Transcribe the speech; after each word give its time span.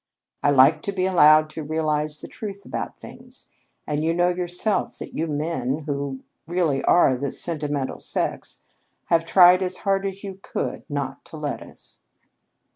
I 0.41 0.49
like 0.49 0.81
to 0.81 0.91
be 0.91 1.05
allowed 1.05 1.47
to 1.51 1.61
realize 1.63 2.21
the 2.21 2.27
truth 2.27 2.65
about 2.65 2.99
things, 2.99 3.51
and 3.85 4.03
you 4.03 4.15
know 4.15 4.29
yourself 4.29 4.97
that 4.97 5.15
you 5.15 5.27
men 5.27 5.83
who 5.85 6.23
really 6.47 6.83
are 6.85 7.13
the 7.15 7.29
sentimental 7.29 7.99
sex 7.99 8.63
have 9.09 9.25
tried 9.25 9.61
as 9.61 9.77
hard 9.85 10.07
as 10.07 10.23
you 10.23 10.39
could 10.41 10.85
not 10.89 11.23
to 11.25 11.37
let 11.37 11.61
us." 11.61 12.01